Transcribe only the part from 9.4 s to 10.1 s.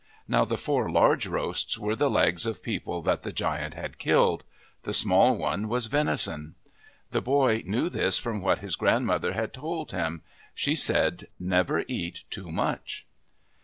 told